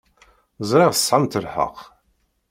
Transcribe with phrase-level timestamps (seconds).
[0.69, 1.77] Ẓṛiɣ tesɛamt lḥeq.